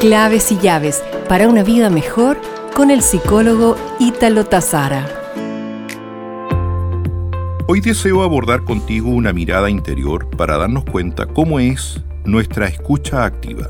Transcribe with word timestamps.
Claves 0.00 0.50
y 0.50 0.56
llaves 0.56 1.04
para 1.28 1.46
una 1.46 1.62
vida 1.62 1.90
mejor 1.90 2.40
con 2.74 2.90
el 2.90 3.02
psicólogo 3.02 3.76
Ítalo 3.98 4.46
Tazara. 4.46 5.06
Hoy 7.68 7.82
deseo 7.82 8.22
abordar 8.22 8.64
contigo 8.64 9.10
una 9.10 9.34
mirada 9.34 9.68
interior 9.68 10.30
para 10.30 10.56
darnos 10.56 10.86
cuenta 10.86 11.26
cómo 11.26 11.60
es 11.60 12.02
nuestra 12.24 12.66
escucha 12.66 13.26
activa. 13.26 13.68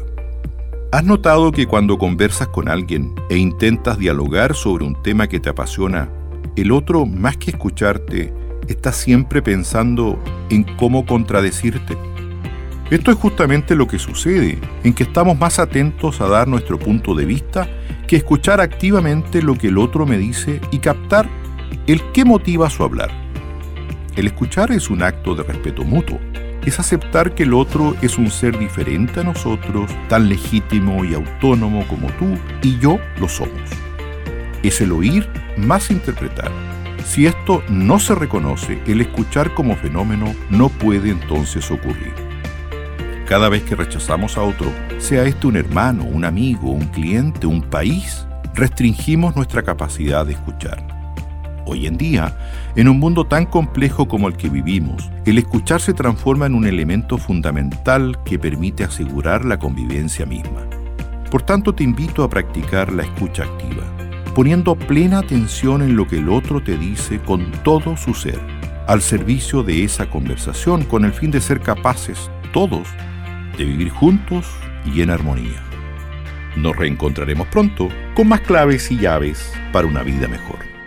¿Has 0.92 1.02
notado 1.02 1.50
que 1.50 1.66
cuando 1.66 1.98
conversas 1.98 2.46
con 2.46 2.68
alguien 2.68 3.12
e 3.28 3.36
intentas 3.36 3.98
dialogar 3.98 4.54
sobre 4.54 4.84
un 4.84 5.02
tema 5.02 5.26
que 5.26 5.40
te 5.40 5.48
apasiona, 5.48 6.08
el 6.54 6.70
otro, 6.70 7.06
más 7.06 7.38
que 7.38 7.50
escucharte, 7.50 8.32
está 8.68 8.92
siempre 8.92 9.42
pensando 9.42 10.16
en 10.48 10.62
cómo 10.76 11.04
contradecirte? 11.04 12.09
Esto 12.90 13.12
es 13.12 13.18
justamente 13.18 13.76
lo 13.76 13.86
que 13.86 14.00
sucede, 14.00 14.58
en 14.82 14.92
que 14.94 15.04
estamos 15.04 15.38
más 15.38 15.60
atentos 15.60 16.20
a 16.20 16.26
dar 16.26 16.48
nuestro 16.48 16.76
punto 16.76 17.14
de 17.14 17.24
vista 17.24 17.68
que 18.08 18.16
escuchar 18.16 18.60
activamente 18.60 19.42
lo 19.42 19.54
que 19.54 19.68
el 19.68 19.78
otro 19.78 20.06
me 20.06 20.18
dice 20.18 20.60
y 20.72 20.78
captar 20.78 21.28
el 21.86 22.02
qué 22.10 22.24
motiva 22.24 22.68
su 22.68 22.82
hablar. 22.82 23.10
El 24.16 24.26
escuchar 24.26 24.72
es 24.72 24.90
un 24.90 25.04
acto 25.04 25.36
de 25.36 25.44
respeto 25.44 25.84
mutuo, 25.84 26.18
es 26.66 26.80
aceptar 26.80 27.36
que 27.36 27.44
el 27.44 27.54
otro 27.54 27.94
es 28.02 28.18
un 28.18 28.28
ser 28.28 28.58
diferente 28.58 29.20
a 29.20 29.24
nosotros, 29.24 29.88
tan 30.08 30.28
legítimo 30.28 31.04
y 31.04 31.14
autónomo 31.14 31.86
como 31.86 32.08
tú 32.18 32.36
y 32.60 32.76
yo 32.80 32.98
lo 33.20 33.28
somos. 33.28 33.70
Es 34.64 34.80
el 34.80 34.90
oír 34.90 35.28
más 35.56 35.92
interpretar. 35.92 36.50
Si 37.04 37.26
esto 37.26 37.62
no 37.68 38.00
se 38.00 38.16
reconoce, 38.16 38.80
el 38.86 39.00
escuchar 39.00 39.54
como 39.54 39.76
fenómeno 39.76 40.34
no 40.50 40.68
puede 40.68 41.10
entonces 41.10 41.70
ocurrir. 41.70 42.29
Cada 43.30 43.48
vez 43.48 43.62
que 43.62 43.76
rechazamos 43.76 44.36
a 44.36 44.42
otro, 44.42 44.72
sea 44.98 45.22
este 45.22 45.46
un 45.46 45.54
hermano, 45.54 46.02
un 46.02 46.24
amigo, 46.24 46.72
un 46.72 46.88
cliente, 46.88 47.46
un 47.46 47.62
país, 47.62 48.26
restringimos 48.56 49.36
nuestra 49.36 49.62
capacidad 49.62 50.26
de 50.26 50.32
escuchar. 50.32 50.84
Hoy 51.64 51.86
en 51.86 51.96
día, 51.96 52.36
en 52.74 52.88
un 52.88 52.98
mundo 52.98 53.24
tan 53.24 53.46
complejo 53.46 54.08
como 54.08 54.26
el 54.26 54.36
que 54.36 54.48
vivimos, 54.48 55.08
el 55.26 55.38
escuchar 55.38 55.80
se 55.80 55.94
transforma 55.94 56.46
en 56.46 56.56
un 56.56 56.66
elemento 56.66 57.18
fundamental 57.18 58.18
que 58.24 58.36
permite 58.36 58.82
asegurar 58.82 59.44
la 59.44 59.60
convivencia 59.60 60.26
misma. 60.26 60.62
Por 61.30 61.42
tanto, 61.42 61.72
te 61.72 61.84
invito 61.84 62.24
a 62.24 62.28
practicar 62.28 62.92
la 62.92 63.04
escucha 63.04 63.44
activa, 63.44 63.84
poniendo 64.34 64.74
plena 64.74 65.20
atención 65.20 65.82
en 65.82 65.94
lo 65.94 66.08
que 66.08 66.18
el 66.18 66.30
otro 66.30 66.64
te 66.64 66.76
dice 66.76 67.20
con 67.20 67.52
todo 67.62 67.96
su 67.96 68.12
ser, 68.12 68.40
al 68.88 69.00
servicio 69.00 69.62
de 69.62 69.84
esa 69.84 70.10
conversación 70.10 70.82
con 70.82 71.04
el 71.04 71.12
fin 71.12 71.30
de 71.30 71.40
ser 71.40 71.60
capaces, 71.60 72.28
todos, 72.52 72.88
de 73.60 73.66
vivir 73.66 73.90
juntos 73.90 74.46
y 74.86 75.02
en 75.02 75.10
armonía. 75.10 75.62
Nos 76.56 76.74
reencontraremos 76.74 77.46
pronto 77.48 77.90
con 78.14 78.26
más 78.26 78.40
claves 78.40 78.90
y 78.90 78.96
llaves 78.96 79.52
para 79.70 79.86
una 79.86 80.02
vida 80.02 80.28
mejor. 80.28 80.79